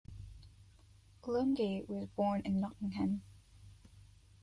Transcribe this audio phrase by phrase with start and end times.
[1.21, 3.21] Lunghi was born in Nottingham.